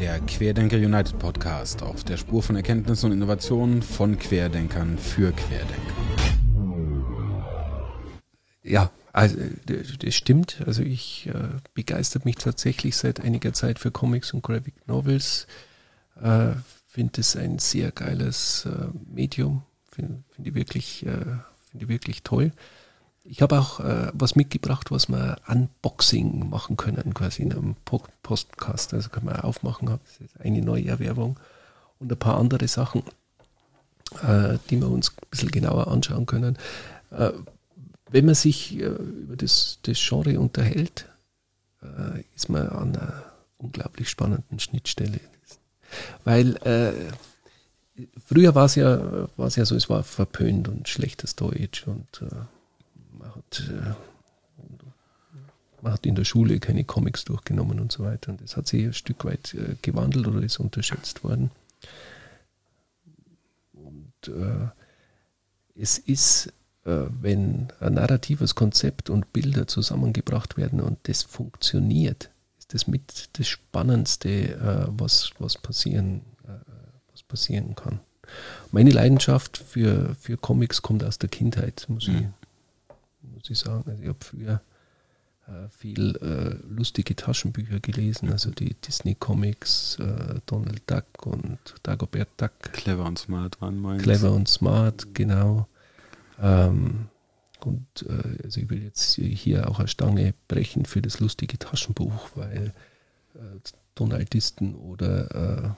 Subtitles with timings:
[0.00, 5.94] Der Querdenker United Podcast auf der Spur von Erkenntnissen und Innovationen von Querdenkern für Querdenker.
[8.62, 9.36] Ja, also
[9.66, 10.62] das stimmt.
[10.66, 15.46] Also ich äh, begeistert mich tatsächlich seit einiger Zeit für Comics und Graphic Novels.
[16.18, 16.52] Äh,
[16.86, 19.64] Finde es ein sehr geiles äh, Medium.
[19.90, 22.52] Finde find ich wirklich, äh, finde ich wirklich toll.
[23.24, 28.94] Ich habe auch äh, was mitgebracht, was wir Unboxing machen können, quasi in einem Podcast.
[28.94, 31.38] Also kann man aufmachen, das ist eine neue Erwerbung
[31.98, 33.02] und ein paar andere Sachen,
[34.22, 36.56] äh, die wir uns ein bisschen genauer anschauen können.
[37.10, 37.32] Äh,
[38.10, 41.06] wenn man sich äh, über das, das Genre unterhält,
[41.82, 43.24] äh, ist man an einer
[43.58, 45.20] unglaublich spannenden Schnittstelle.
[46.24, 46.92] Weil äh,
[48.24, 52.24] früher war es ja, ja so, es war verpönt und schlechtes Deutsch und
[55.82, 58.32] man hat, äh, in der Schule keine Comics durchgenommen und so weiter.
[58.32, 61.50] Und das hat sich ein Stück weit äh, gewandelt oder ist unterschätzt worden.
[63.72, 64.68] Und äh,
[65.74, 66.52] es ist,
[66.84, 73.30] äh, wenn ein narratives Konzept und Bilder zusammengebracht werden und das funktioniert, ist das mit
[73.38, 76.52] das Spannendste, äh, was, was, passieren, äh,
[77.12, 78.00] was passieren kann.
[78.70, 82.14] Meine Leidenschaft für, für Comics kommt aus der Kindheit, muss mhm.
[82.16, 82.39] ich
[83.22, 83.84] muss ich sagen.
[83.86, 84.60] Also ich habe früher
[85.46, 92.52] äh, viel äh, lustige Taschenbücher gelesen, also die Disney-Comics, äh, Donald Duck und Dagobert Duck.
[92.72, 94.02] Clever und Smart waren meins.
[94.02, 95.66] Clever und Smart, genau.
[96.40, 97.08] Ähm,
[97.64, 102.30] und äh, also ich will jetzt hier auch eine Stange brechen für das lustige Taschenbuch,
[102.34, 102.72] weil
[103.34, 103.58] äh,
[103.94, 105.70] Donaldisten oder äh,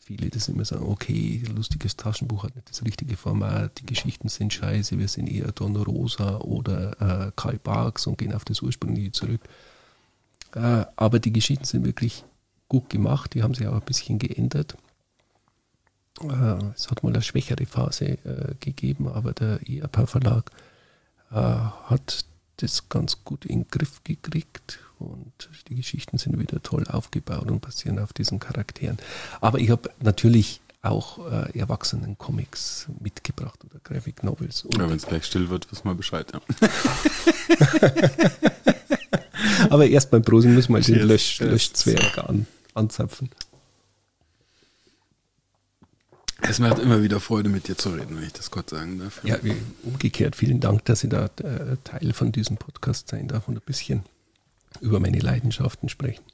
[0.00, 4.52] viele das immer sagen, okay, lustiges Taschenbuch hat nicht das richtige Format, die Geschichten sind
[4.52, 9.12] scheiße, wir sind eher Don Rosa oder äh, Karl Barks und gehen auf das Ursprüngliche
[9.12, 9.40] zurück.
[10.54, 12.24] Äh, aber die Geschichten sind wirklich
[12.68, 14.76] gut gemacht, die haben sich auch ein bisschen geändert.
[16.22, 20.50] Äh, es hat mal eine schwächere Phase äh, gegeben, aber der ERPA Verlag
[21.30, 22.24] äh, hat
[22.56, 25.32] das ganz gut in den Griff gekriegt und
[25.68, 28.98] die Geschichten sind wieder toll aufgebaut und basieren auf diesen Charakteren.
[29.40, 34.64] Aber ich habe natürlich auch äh, Erwachsenen-Comics mitgebracht oder Graphic Novels.
[34.64, 36.32] Und ja, wenn es gleich still wird, wissen wir Bescheid.
[36.32, 36.40] Ja.
[39.70, 43.30] Aber erst beim Prosen müssen wir den Lösch, Löschzwerg an, anzapfen.
[46.40, 49.20] Es macht immer wieder Freude, mit dir zu reden, wenn ich das kurz sagen darf.
[49.24, 49.36] Ja,
[49.82, 53.62] umgekehrt, vielen Dank, dass ich da äh, Teil von diesem Podcast sein darf und ein
[53.66, 54.04] bisschen
[54.80, 56.24] über meine Leidenschaften sprechen.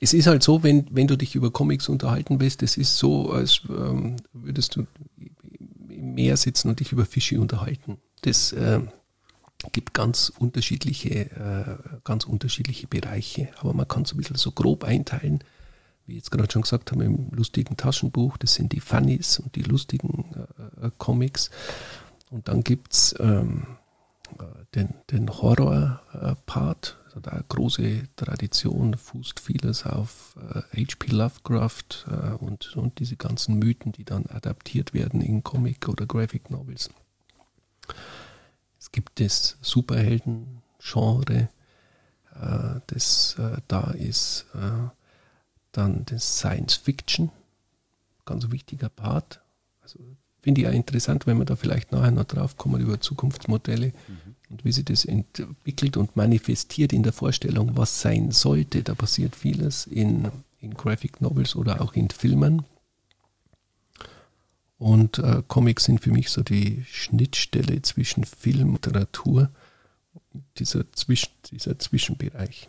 [0.00, 3.30] Es ist halt so, wenn, wenn du dich über Comics unterhalten willst, es ist so,
[3.32, 4.86] als ähm, würdest du
[5.88, 7.98] im Meer sitzen und dich über Fische unterhalten.
[8.22, 8.80] Das äh,
[9.72, 14.84] gibt ganz unterschiedliche, äh, ganz unterschiedliche Bereiche, aber man kann es ein bisschen so grob
[14.84, 15.42] einteilen,
[16.06, 19.62] wie jetzt gerade schon gesagt habe, im lustigen Taschenbuch, das sind die Funnies und die
[19.62, 21.50] lustigen äh, äh Comics.
[22.30, 23.66] Und dann gibt es ähm,
[24.38, 24.44] äh,
[24.74, 31.08] den, den Horror-Part, hat eine große Tradition, fußt vieles auf H.P.
[31.08, 36.06] Äh, Lovecraft äh, und, und diese ganzen Mythen, die dann adaptiert werden in Comic oder
[36.06, 36.90] Graphic Novels.
[38.78, 41.48] Es gibt das Superhelden-Genre,
[42.34, 43.36] äh, das
[43.66, 44.46] da ist,
[45.72, 47.30] dann das Science Fiction,
[48.24, 49.40] ganz wichtiger Part.
[49.82, 49.98] Also
[50.40, 53.88] finde ich ja interessant, wenn wir da vielleicht nachher noch drauf kommen über Zukunftsmodelle.
[53.88, 58.82] Mhm und wie sich das entwickelt und manifestiert in der Vorstellung, was sein sollte.
[58.82, 62.64] Da passiert vieles in, in Graphic Novels oder auch in Filmen.
[64.78, 69.50] Und äh, Comics sind für mich so die Schnittstelle zwischen Film und Literatur,
[70.56, 72.68] dieser, Zwisch dieser Zwischenbereich.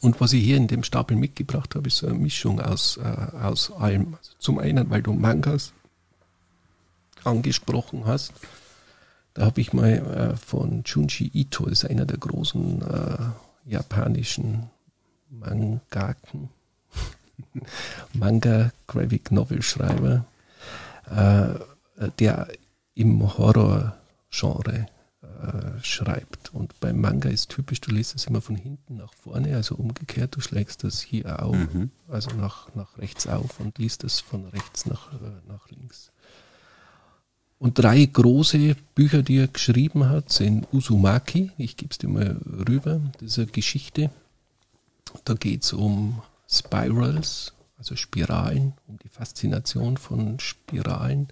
[0.00, 3.02] Und was ich hier in dem Stapel mitgebracht habe, ist so eine Mischung aus, äh,
[3.02, 4.14] aus allem.
[4.14, 5.72] Also zum einen, weil du Mangas
[7.22, 8.32] angesprochen hast,
[9.34, 14.70] da habe ich mal äh, von Junji Ito, das ist einer der großen äh, japanischen
[15.30, 16.50] Mangaken,
[18.12, 20.24] Manga Graphic Novel Schreiber,
[21.10, 22.48] äh, der
[22.94, 24.86] im Horror-Genre
[25.22, 26.54] äh, schreibt.
[26.54, 30.36] Und beim Manga ist typisch, du liest es immer von hinten nach vorne, also umgekehrt,
[30.36, 31.90] du schlägst das hier auf, mhm.
[32.08, 36.12] also nach, nach rechts auf und liest es von rechts nach, äh, nach links.
[37.62, 42.36] Und drei große Bücher, die er geschrieben hat, sind Uzumaki, ich gebe es dir mal
[42.68, 44.10] rüber, eine Geschichte.
[45.24, 51.28] Da geht es um Spirals, also Spiralen, um die Faszination von Spiralen,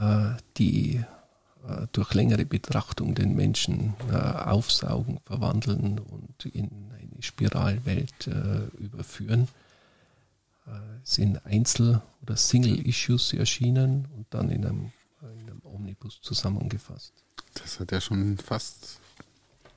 [0.00, 1.02] äh, die
[1.66, 8.28] äh, durch längere Betrachtung den Menschen äh, aufsaugen, verwandeln und in eine Spiralwelt
[8.78, 9.48] überführen.
[11.02, 17.12] sind Einzel- oder Single-Issues erschienen und dann in einem, in einem Omnibus zusammengefasst.
[17.54, 19.00] Das hat ja schon fast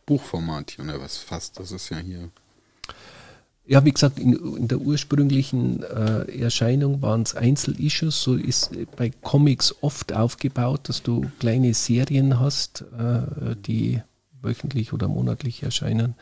[0.05, 2.29] Buchformat hier, oder was fast, das ist ja hier.
[3.65, 8.23] Ja, wie gesagt, in, in der ursprünglichen äh, Erscheinung waren es Einzelissues.
[8.23, 14.01] So ist bei Comics oft aufgebaut, dass du kleine Serien hast, äh, die
[14.41, 16.15] wöchentlich oder monatlich erscheinen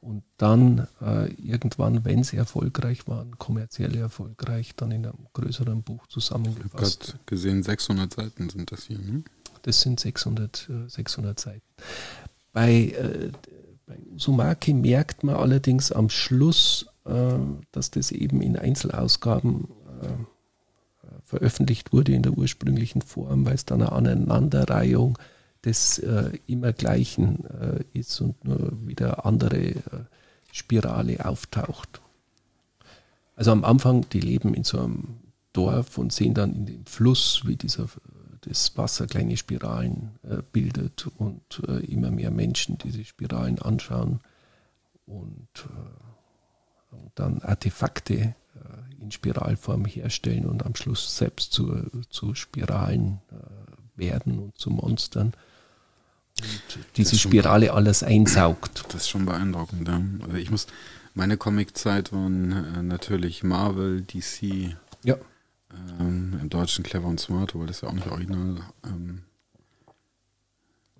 [0.00, 6.06] und dann äh, irgendwann, wenn sie erfolgreich waren, kommerziell erfolgreich, dann in einem größeren Buch
[6.06, 7.04] zusammengefasst.
[7.04, 8.98] Ich habe gesehen, 600 Seiten sind das hier.
[8.98, 9.24] Ne?
[9.62, 11.66] Das sind 600, äh, 600 Seiten.
[12.52, 13.32] Bei, äh,
[13.86, 17.38] bei Usumaki merkt man allerdings am Schluss, äh,
[17.72, 19.68] dass das eben in Einzelausgaben
[20.02, 20.08] äh,
[21.24, 25.18] veröffentlicht wurde in der ursprünglichen Form, weil es dann eine Aneinanderreihung
[25.68, 29.82] des äh, Immergleichen äh, ist und nur wieder andere äh,
[30.50, 32.00] Spirale auftaucht.
[33.36, 35.18] Also am Anfang, die leben in so einem
[35.52, 37.86] Dorf und sehen dann in dem Fluss, wie dieser,
[38.40, 44.20] das Wasser kleine Spiralen äh, bildet und äh, immer mehr Menschen diese Spiralen anschauen
[45.06, 51.74] und, äh, und dann Artefakte äh, in Spiralform herstellen und am Schluss selbst zu,
[52.08, 55.34] zu Spiralen äh, werden und zu Monstern
[56.96, 58.84] diese Spirale alles einsaugt.
[58.88, 59.88] Das ist schon beeindruckend.
[59.88, 60.00] Ja.
[60.22, 60.66] Also ich muss,
[61.14, 65.16] meine Comic-Zeit waren äh, natürlich Marvel, DC, ja.
[66.00, 68.60] ähm, im Deutschen Clever und Smart, weil das ja auch nicht original.
[68.84, 69.22] Ähm,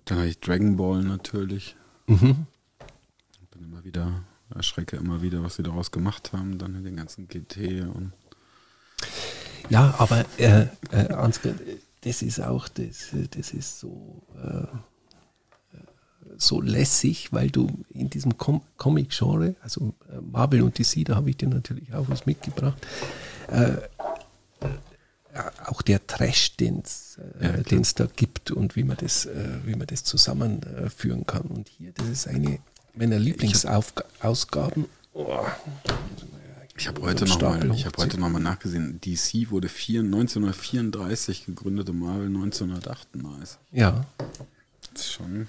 [0.05, 1.75] dann hatte ich Dragon Ball natürlich.
[2.07, 2.47] Mhm.
[3.51, 7.27] Bin immer wieder, erschrecke immer wieder, was sie daraus gemacht haben, dann in den ganzen
[7.27, 8.13] GT und
[9.69, 11.53] ja, aber äh, äh, Ansgar,
[12.01, 14.65] das ist auch, das, das ist so, äh,
[16.39, 21.29] so lässig, weil du in diesem Com Comic-Genre, also äh, Marvel und DC, da habe
[21.29, 22.77] ich dir natürlich auch was mitgebracht,
[23.49, 23.77] äh,
[25.65, 29.75] auch der Trash, den es äh, ja, da gibt und wie man das, äh, wie
[29.75, 31.43] man das zusammenführen kann.
[31.43, 32.59] Und hier, das ist eine
[32.95, 34.85] meiner Lieblingsausgaben.
[35.13, 35.39] Oh.
[36.77, 39.01] Ich habe heute nochmal hab heute noch mal nachgesehen.
[39.01, 43.57] DC wurde 4, 1934 gegründet und Marvel 1938.
[43.71, 44.05] Ja.
[44.93, 45.47] Das ist schon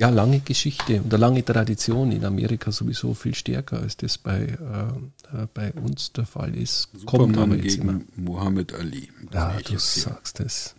[0.00, 4.44] ja, lange Geschichte und eine lange Tradition in Amerika sowieso viel stärker, als das bei,
[4.44, 6.88] äh, bei uns der Fall ist.
[6.94, 8.00] Superman Kommt aber jetzt gegen immer.
[8.16, 9.12] Muhammad Ali.
[9.30, 10.74] Ja, du sagst es.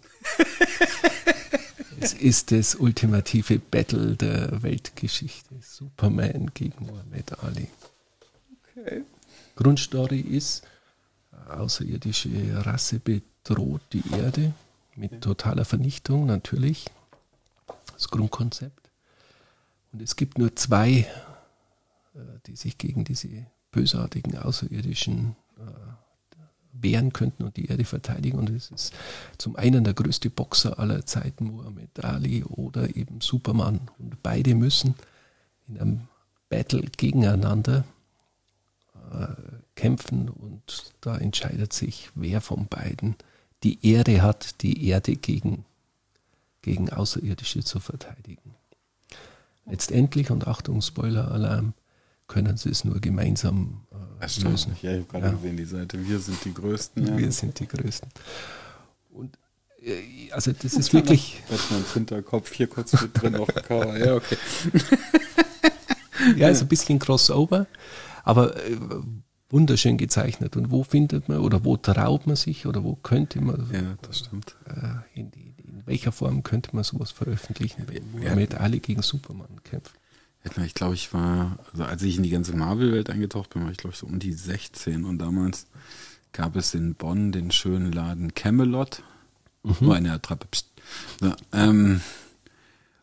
[2.00, 5.54] es ist das ultimative Battle der Weltgeschichte.
[5.62, 7.68] Superman gegen Muhammad Ali.
[8.76, 9.04] Okay.
[9.56, 10.64] Grundstory ist,
[11.48, 12.30] außerirdische
[12.66, 14.54] Rasse bedroht die Erde
[14.96, 16.86] mit totaler Vernichtung natürlich.
[17.94, 18.82] Das Grundkonzept.
[19.92, 21.08] Und es gibt nur zwei,
[22.14, 25.62] äh, die sich gegen diese bösartigen Außerirdischen äh,
[26.74, 28.40] wehren könnten und die Erde verteidigen.
[28.40, 28.94] Und es ist
[29.38, 33.82] zum einen der größte Boxer aller Zeiten, Muhammad Ali, oder eben Superman.
[33.98, 34.96] Und beide müssen
[35.68, 36.08] in einem
[36.50, 37.86] Battle gegeneinander
[39.12, 39.28] äh,
[39.76, 43.16] kämpfen und da entscheidet sich, wer von beiden
[43.64, 45.66] die Ehre hat, die Erde gegen,
[46.62, 48.56] gegen Außerirdische zu verteidigen.
[49.66, 51.74] Letztendlich, und Achtung, Spoiler-Alarm,
[52.28, 54.76] können sie es nur gemeinsam äh, lösen.
[54.82, 55.32] Ja, ich habe gerade ja.
[55.34, 57.06] gesehen, die Seite, wir sind die Größten.
[57.06, 57.18] Ja.
[57.18, 58.10] Wir sind die Größten.
[59.12, 59.38] Und
[59.82, 61.44] äh, also das ist wirklich...
[61.50, 63.98] Batmans Hinterkopf hier kurz mit drin auf dem Cover.
[63.98, 64.38] Ja, okay.
[66.38, 67.68] ja, ist ein bisschen Crossover,
[68.24, 68.78] aber äh,
[69.50, 70.56] wunderschön gezeichnet.
[70.56, 73.70] Und wo findet man oder wo traut man sich oder wo könnte man...
[73.74, 74.56] Ja, das stimmt.
[74.66, 75.54] Äh, in die
[75.92, 79.92] welcher Form könnte man sowas veröffentlichen, wenn ja, mit Ali gegen Superman kämpft?
[80.66, 83.78] Ich glaube, ich war, also als ich in die ganze Marvel-Welt eingetaucht bin, war ich
[83.78, 85.68] glaube ich so um die 16 und damals
[86.32, 89.04] gab es in Bonn den schönen Laden Camelot.
[89.64, 89.76] Mhm.
[89.82, 90.48] Nur eine Attrappe.
[91.20, 92.02] So, ähm,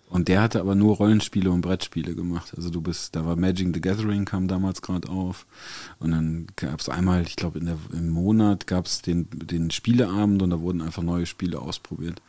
[0.08, 2.54] und der hatte aber nur Rollenspiele und Brettspiele gemacht.
[2.56, 5.46] Also du bist, da war Magic the Gathering kam damals gerade auf.
[5.98, 10.50] Und dann gab es einmal, ich glaube, im Monat gab es den, den Spieleabend und
[10.50, 12.22] da wurden einfach neue Spiele ausprobiert.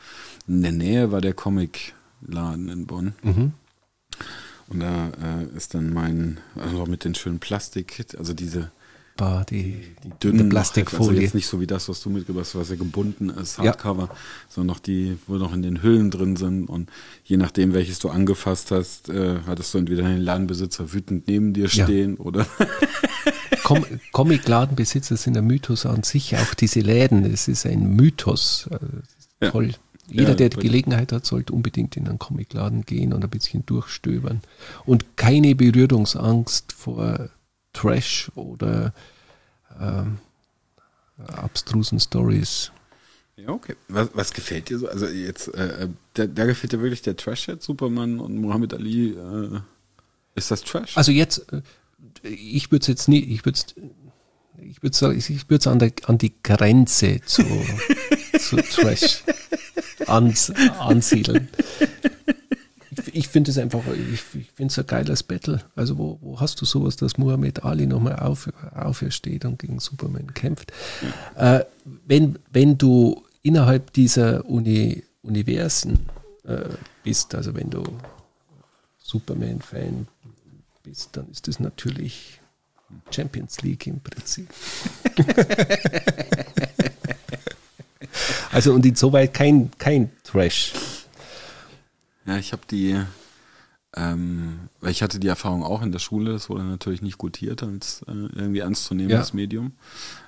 [0.48, 3.13] In der Nähe war der Comicladen in Bonn.
[3.24, 3.53] Mhm.
[4.67, 8.71] Und da äh, ist dann mein, also mit den schönen Plastik, also diese
[9.19, 11.09] Bar, die, die dünne Plastikfolie.
[11.09, 14.03] Also jetzt nicht so wie das, was du mitgebracht hast, was ja gebunden ist, Hardcover,
[14.03, 14.15] ja.
[14.47, 16.69] sondern noch die, wo noch in den Hüllen drin sind.
[16.69, 16.89] Und
[17.25, 21.67] je nachdem, welches du angefasst hast, äh, hattest du entweder den Ladenbesitzer wütend neben dir
[21.67, 22.25] stehen ja.
[22.25, 22.47] oder.
[23.63, 28.69] Com Comic-Ladenbesitzer sind ein Mythos an sich, auch diese Läden, es ist ein Mythos.
[29.41, 29.73] Äh, toll.
[30.07, 34.41] Jeder, der die Gelegenheit hat, sollte unbedingt in einen Comicladen gehen und ein bisschen durchstöbern.
[34.85, 37.29] Und keine Berührungsangst vor
[37.79, 38.93] Trash oder
[39.79, 40.17] ähm,
[41.17, 42.71] abstrusen Stories.
[43.38, 43.75] Ja, okay.
[43.88, 44.88] Was, was gefällt dir so?
[44.88, 49.12] Also jetzt, äh, da, da gefällt dir wirklich der Trash-Head, Superman und Muhammad Ali.
[49.12, 49.59] Äh,
[50.36, 50.98] ist das Trash?
[50.98, 51.62] Also jetzt, äh,
[52.27, 53.59] ich würde es jetzt nie, ich würde
[54.62, 57.43] ich würde sagen, ich würde es an, der, an die Grenze zu,
[58.39, 59.24] zu Trash
[60.05, 61.48] ans, ansiedeln.
[63.19, 63.81] Ich, finde es einfach,
[64.13, 65.61] ich, ich finde es ein geiles Battle.
[65.75, 70.33] Also wo, wo hast du sowas, dass Muhammad Ali nochmal auf, aufersteht und gegen Superman
[70.33, 70.71] kämpft?
[71.35, 71.65] Äh,
[72.07, 76.07] wenn, wenn du innerhalb dieser Uni, Universen
[76.45, 76.69] äh,
[77.03, 77.83] bist, also wenn du
[78.99, 80.07] Superman-Fan
[80.83, 82.39] bist, dann ist das natürlich
[83.11, 84.47] Champions League im Prinzip.
[88.53, 90.71] also und insoweit kein, kein Trash.
[92.29, 92.95] Ja, ich habe die,
[93.95, 97.63] ähm, weil ich hatte die Erfahrung auch in der Schule, das wurde natürlich nicht gutiert
[97.63, 99.36] als äh, irgendwie ernstzunehmendes ja.
[99.36, 99.71] Medium.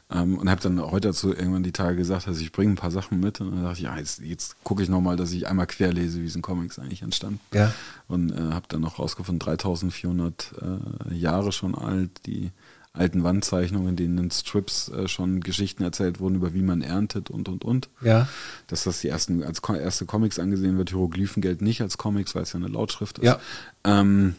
[0.10, 2.90] Ähm, und habe dann heute dazu irgendwann die Tage gesagt, also ich bringe ein paar
[2.90, 3.40] Sachen mit.
[3.40, 6.26] Und dann dachte ich, ja, jetzt, jetzt gucke ich nochmal, dass ich einmal querlese, wie
[6.26, 7.40] es in Comics eigentlich entstand.
[7.54, 7.72] Ja.
[8.08, 12.50] Und äh, habe dann noch rausgefunden, 3400 äh, Jahre schon alt, die
[12.94, 17.30] alten Wandzeichnungen, in denen in Strips äh, schon Geschichten erzählt wurden, über wie man erntet
[17.30, 17.90] und und und.
[18.02, 18.28] Ja.
[18.68, 20.90] Dass das die ersten als erste Comics angesehen wird.
[20.90, 23.26] Hieroglyphen gelten nicht als Comics, weil es ja eine Lautschrift ist.
[23.26, 23.40] Ja.
[23.86, 24.36] Ähm,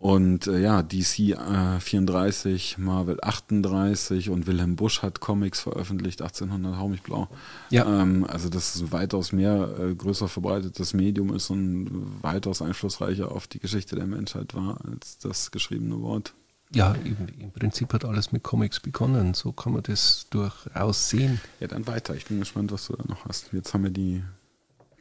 [0.00, 6.78] und äh, ja, DC äh, 34, Marvel 38 und Wilhelm Busch hat Comics veröffentlicht, 1800
[6.78, 7.28] Hau mich blau.
[7.70, 7.84] Ja.
[8.02, 11.90] Ähm, also das ist weitaus mehr äh, größer verbreitetes Medium ist und
[12.22, 16.32] weitaus einflussreicher auf die Geschichte der Menschheit war als das geschriebene Wort.
[16.74, 19.34] Ja, im, Prinzip hat alles mit Comics begonnen.
[19.34, 21.40] So kann man das durchaus sehen.
[21.60, 22.14] Ja, dann weiter.
[22.14, 23.52] Ich bin gespannt, was du da noch hast.
[23.52, 24.22] Jetzt haben wir die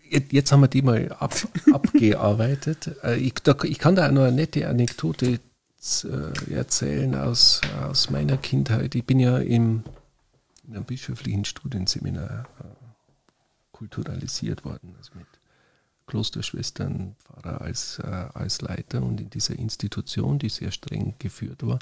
[0.10, 1.36] Jetzt haben wir die mal ab,
[1.74, 2.96] abgearbeitet.
[3.04, 5.40] Äh, ich, da, ich, kann da noch eine nette Anekdote
[6.04, 8.96] äh, erzählen aus, aus meiner Kindheit.
[8.96, 9.84] Ich bin ja im,
[10.66, 12.64] in einem bischöflichen Studienseminar äh,
[13.72, 15.27] kulturalisiert worden, also mit
[16.08, 21.80] Klosterschwestern, Pfarrer als, als Leiter und in dieser Institution, die sehr streng geführt war,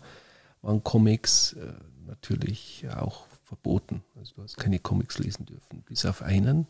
[0.61, 1.55] waren Comics
[2.07, 4.03] natürlich auch verboten.
[4.15, 6.67] Also du hast keine Comics lesen dürfen, bis auf einen,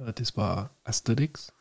[0.00, 1.52] äh, das war Asterix.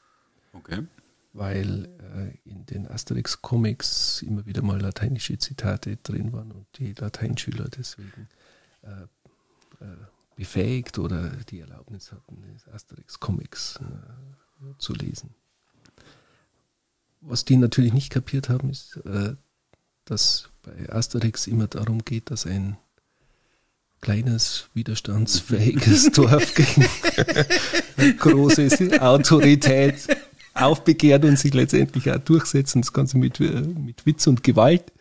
[0.54, 0.88] Okay.
[1.34, 7.68] Weil äh, in den Asterix-Comics immer wieder mal lateinische Zitate drin waren und die Lateinschüler
[7.68, 8.30] deswegen
[8.84, 9.04] äh,
[9.84, 9.98] äh,
[10.36, 15.34] befähigt oder die Erlaubnis hatten, Asterix-Comics äh, zu lesen.
[17.22, 19.36] Was die natürlich nicht kapiert haben, ist, äh,
[20.06, 22.78] dass bei Asterix immer darum geht, dass ein
[24.02, 26.86] kleines, widerstandsfähiges Dorf gegen
[28.18, 29.96] große Autorität
[30.54, 32.82] aufbegehrt und sich letztendlich auch durchsetzen.
[32.82, 34.92] Das Ganze mit, äh, mit Witz und Gewalt.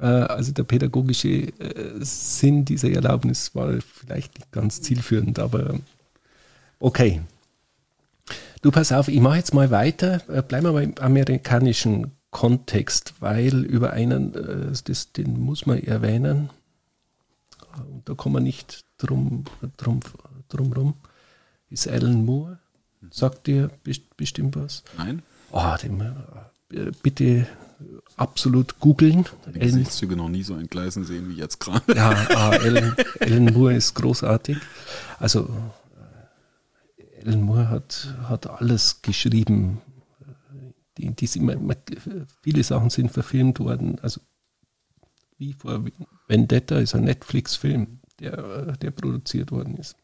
[0.00, 5.74] Äh, also der pädagogische äh, Sinn dieser Erlaubnis war vielleicht nicht ganz zielführend, aber
[6.80, 7.20] okay.
[8.62, 10.18] Du pass auf, ich mache jetzt mal weiter.
[10.48, 14.32] Bleiben wir mal im amerikanischen Kontext, weil über einen,
[14.84, 16.50] das, den muss man erwähnen,
[17.86, 19.44] und da kommen wir nicht drum,
[19.76, 20.00] drum,
[20.48, 20.94] drum rum,
[21.70, 22.58] ist Alan Moore.
[23.10, 23.70] Sagt dir
[24.16, 24.82] bestimmt was?
[24.96, 25.22] Nein.
[25.52, 27.46] Oh, den, äh, bitte
[28.16, 29.24] absolut googeln.
[29.54, 31.94] Die Gesichtszüge noch nie so entgleisen sehen wie jetzt gerade.
[31.94, 34.58] Ja, ah, Alan, Alan Moore ist großartig.
[35.18, 35.48] Also
[36.98, 39.80] äh, Alan Moore hat, hat alles geschrieben.
[40.96, 41.28] Die, die,
[42.42, 44.00] viele Sachen sind verfilmt worden.
[44.00, 44.20] Also
[45.36, 45.84] wie vor
[46.26, 49.96] Vendetta ist ein Netflix-Film, der, der produziert worden ist.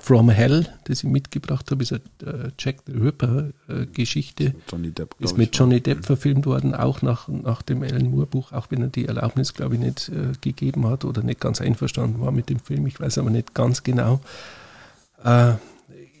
[0.00, 4.54] From Hell, das ich mitgebracht habe, ist eine äh, Jack the Ripper-Geschichte.
[4.70, 8.70] Johnny Depp, ist mit Johnny Depp verfilmt worden, auch nach, nach dem Alan Moore-Buch, auch
[8.70, 12.32] wenn er die Erlaubnis, glaube ich, nicht äh, gegeben hat oder nicht ganz einverstanden war
[12.32, 12.86] mit dem Film.
[12.86, 14.20] Ich weiß aber nicht ganz genau.
[15.22, 15.52] Äh,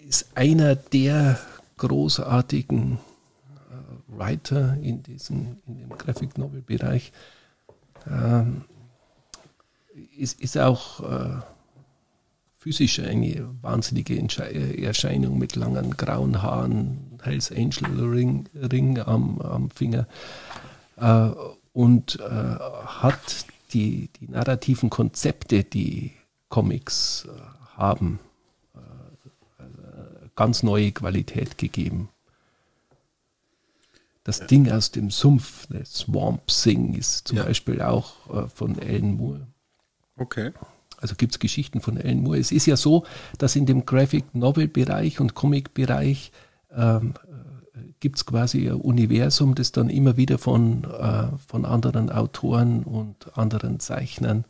[0.06, 1.38] ist einer der
[1.78, 7.12] großartigen äh, Writer in, diesem, in dem Graphic Novel-Bereich
[8.06, 8.64] ähm,
[10.16, 11.40] ist, ist auch äh,
[12.60, 19.70] physisch eine wahnsinnige äh, Erscheinung mit langen grauen Haaren, Hells Angel Ring, Ring am, am
[19.70, 20.06] Finger
[20.96, 21.30] äh,
[21.72, 26.12] und äh, hat die, die narrativen Konzepte, die
[26.48, 28.20] Comics äh, haben,
[28.74, 29.62] äh,
[30.36, 32.10] ganz neue Qualität gegeben
[34.30, 37.44] das Ding aus dem Sumpf, der Swamp Thing, ist zum ja.
[37.44, 39.46] Beispiel auch äh, von Alan Moore.
[40.16, 40.52] Okay.
[41.00, 42.38] Also gibt es Geschichten von Alan Moore.
[42.38, 43.04] Es ist ja so,
[43.38, 46.32] dass in dem Graphic Novel Bereich und Comic Bereich
[46.74, 52.10] ähm, äh, gibt es quasi ein Universum, das dann immer wieder von, äh, von anderen
[52.10, 54.44] Autoren und anderen Zeichnern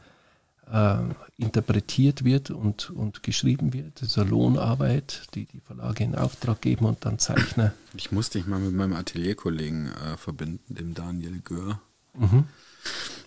[0.71, 0.99] äh,
[1.37, 4.01] interpretiert wird und, und geschrieben wird.
[4.01, 7.73] Das ist eine Lohnarbeit, die die Verlage in Auftrag geben und dann Zeichner.
[7.97, 11.81] Ich musste dich mal mit meinem Atelierkollegen äh, verbinden, dem Daniel Gör.
[12.19, 12.45] Mhm.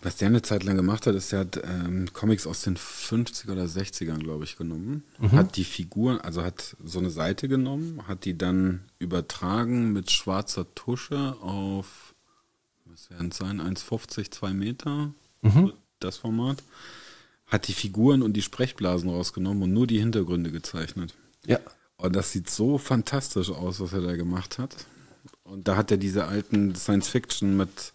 [0.01, 3.51] Was der eine Zeit lang gemacht hat, ist, er hat ähm, Comics aus den 50er
[3.51, 5.03] oder 60ern, glaube ich, genommen.
[5.19, 5.31] Mhm.
[5.31, 10.65] Hat die Figuren, also hat so eine Seite genommen, hat die dann übertragen mit schwarzer
[10.75, 12.13] Tusche auf,
[12.85, 15.71] was werden es sein, 1,50, 2 Meter, mhm.
[15.99, 16.61] das Format.
[17.47, 21.13] Hat die Figuren und die Sprechblasen rausgenommen und nur die Hintergründe gezeichnet.
[21.45, 21.59] Ja.
[21.95, 24.75] Und das sieht so fantastisch aus, was er da gemacht hat.
[25.43, 27.92] Und da hat er diese alten Science Fiction mit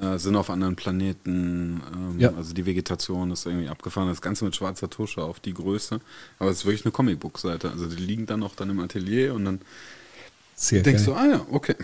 [0.00, 1.80] äh, sind auf anderen Planeten.
[1.94, 2.34] Ähm, ja.
[2.34, 4.08] Also die Vegetation ist irgendwie abgefahren.
[4.08, 6.00] Das Ganze mit schwarzer Tusche auf die Größe.
[6.38, 7.70] Aber es ist wirklich eine Comicbook-Seite.
[7.70, 9.60] Also die liegen dann auch dann im Atelier und dann
[10.54, 11.14] Sehr denkst geil.
[11.14, 11.76] du, ah ja, okay.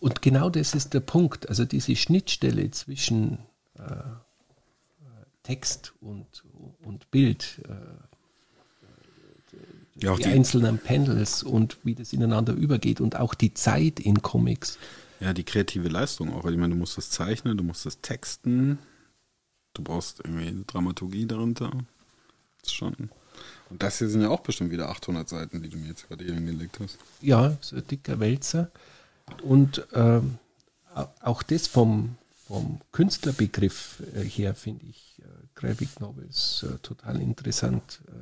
[0.00, 1.48] Und genau das ist der Punkt.
[1.48, 3.38] Also diese Schnittstelle zwischen
[3.78, 3.82] äh,
[5.42, 6.26] Text und,
[6.82, 7.60] und Bild.
[7.68, 7.72] Äh,
[10.02, 14.22] ja, die, die, einzelnen Panels und wie das ineinander übergeht und auch die Zeit in
[14.22, 14.78] Comics.
[15.20, 16.46] Ja, die kreative Leistung auch.
[16.46, 18.78] Ich meine, du musst das zeichnen, du musst das texten,
[19.74, 21.70] du brauchst irgendwie eine Dramaturgie darunter.
[22.60, 23.10] Das ist schon.
[23.68, 26.24] Und das hier sind ja auch bestimmt wieder 800 Seiten, die du mir jetzt gerade
[26.24, 26.98] hier hingelegt hast.
[27.20, 28.70] Ja, so ein dicker Wälzer.
[29.42, 30.38] Und ähm,
[31.20, 35.24] auch das vom, vom Künstlerbegriff äh, her finde ich äh,
[35.54, 38.12] Graphic Novels äh, total interessant, äh,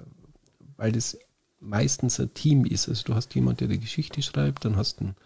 [0.77, 1.17] weil das
[1.61, 2.89] meistens ein Team ist.
[2.89, 5.17] Also du hast jemanden, der die Geschichte schreibt, dann hast du einen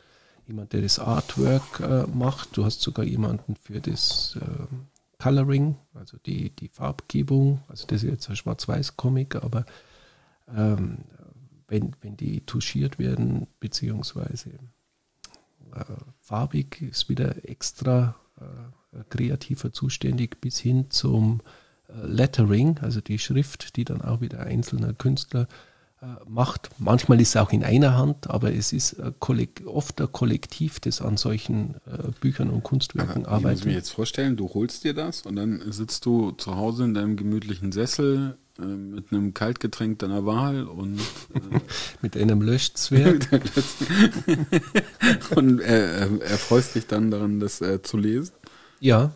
[0.46, 2.56] jemand, der das Artwork äh, macht.
[2.56, 4.66] Du hast sogar jemanden für das äh,
[5.18, 7.62] Coloring, also die, die Farbgebung.
[7.68, 9.64] Also das ist jetzt ein Schwarz-Weiß-Comic, aber
[10.54, 10.99] ähm,
[11.68, 14.50] wenn, wenn die touchiert werden, beziehungsweise
[15.75, 15.84] äh,
[16.20, 21.40] farbig, ist wieder extra äh, kreativer zuständig bis hin zum
[21.88, 25.71] äh, Lettering, also die Schrift, die dann auch wieder einzelner Künstler äh,
[26.27, 26.71] macht.
[26.79, 28.97] Manchmal ist es auch in einer Hand, aber es ist
[29.67, 33.61] oft ein Kollektiv, das an solchen äh, Büchern und Kunstwerken aber arbeitet.
[33.61, 36.85] Ich muss mir jetzt vorstellen, du holst dir das und dann sitzt du zu Hause
[36.85, 41.01] in deinem gemütlichen Sessel äh, mit einem Kaltgetränk deiner Wahl und
[42.03, 43.29] mit einem Löschzwerg
[45.37, 48.33] und äh, erfreust dich dann daran, das äh, zu lesen.
[48.81, 49.12] Ja,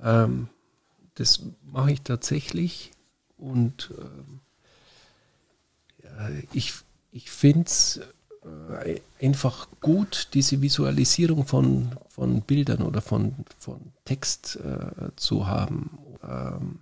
[0.00, 0.48] ähm,
[1.14, 2.90] das mache ich tatsächlich
[3.36, 4.04] und äh,
[6.52, 6.72] ich,
[7.10, 8.00] ich finde es
[8.44, 15.98] äh, einfach gut, diese Visualisierung von, von Bildern oder von, von Text äh, zu haben.
[16.22, 16.80] Ähm,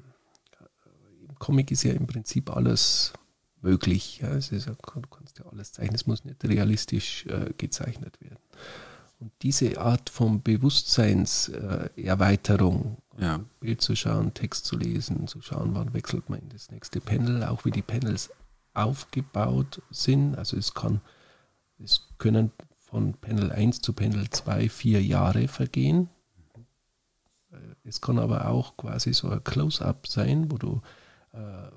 [1.28, 3.12] Im Comic ist ja im Prinzip alles
[3.62, 4.20] möglich.
[4.22, 4.28] Ja.
[4.30, 8.38] Es ist ja, du kannst ja alles zeichnen, es muss nicht realistisch äh, gezeichnet werden.
[9.18, 13.40] Und diese Art von Bewusstseinserweiterung, äh, ja.
[13.60, 17.44] Bild zu schauen, Text zu lesen, zu schauen, wann wechselt man in das nächste Panel,
[17.44, 18.30] auch wie die Panels
[18.74, 20.36] aufgebaut sind.
[20.36, 21.00] Also es kann,
[21.78, 26.08] es können von Panel 1 zu Panel 2 vier Jahre vergehen.
[27.52, 30.82] Äh, es kann aber auch quasi so ein Close-up sein, wo du
[31.32, 31.70] äh, äh,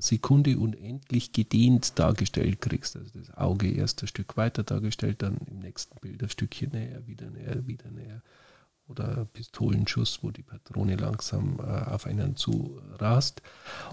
[0.00, 2.96] Sekunde unendlich gedehnt dargestellt kriegst.
[2.96, 7.06] Also das Auge erst ein Stück weiter dargestellt, dann im nächsten Bild ein Stückchen näher,
[7.06, 8.22] wieder näher, wieder näher
[8.90, 13.40] oder Pistolenschuss, wo die Patrone langsam äh, auf einen zu rast.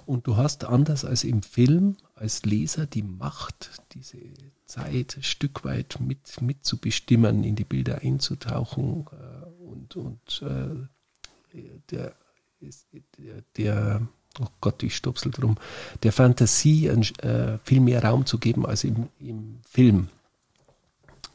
[0.05, 4.17] Und du hast anders als im Film als Leser die Macht, diese
[4.65, 10.87] Zeit ein Stück weit mit, mitzubestimmen, in die Bilder einzutauchen äh, und, und äh,
[11.91, 12.13] der,
[13.17, 14.07] der, der,
[14.39, 15.57] oh Gott, ich stopsel drum,
[16.03, 20.09] der Fantasie äh, viel mehr Raum zu geben als im, im Film.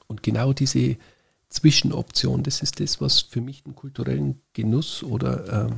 [0.08, 0.96] Und genau diese
[1.52, 2.42] Zwischenoption.
[2.42, 5.70] Das ist das, was für mich den kulturellen Genuss oder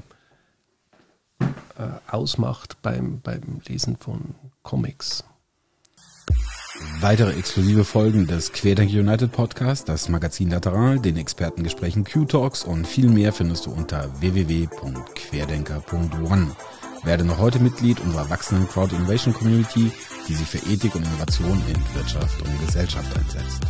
[1.40, 1.46] äh,
[1.78, 5.24] äh, ausmacht beim, beim Lesen von Comics.
[7.00, 13.08] Weitere exklusive Folgen des Querdenker United Podcast, das Magazin Lateral, den Expertengesprächen Q-Talks und viel
[13.08, 16.50] mehr findest du unter www.querdenker.one.
[17.04, 19.92] Werde noch heute Mitglied unserer wachsenden Crowd Innovation Community,
[20.26, 23.62] die sich für Ethik und Innovation in Wirtschaft und Gesellschaft einsetzt.